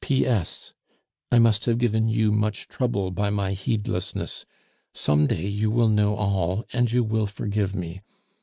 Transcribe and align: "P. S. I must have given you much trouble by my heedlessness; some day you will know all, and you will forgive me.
"P. 0.03 0.25
S. 0.25 0.73
I 1.31 1.37
must 1.37 1.65
have 1.65 1.77
given 1.77 2.07
you 2.07 2.31
much 2.31 2.67
trouble 2.67 3.11
by 3.11 3.29
my 3.29 3.51
heedlessness; 3.51 4.47
some 4.95 5.27
day 5.27 5.45
you 5.45 5.69
will 5.69 5.89
know 5.89 6.15
all, 6.15 6.65
and 6.73 6.91
you 6.91 7.03
will 7.03 7.27
forgive 7.27 7.75
me. 7.75 8.01